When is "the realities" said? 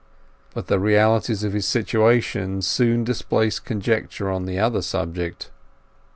0.65-1.43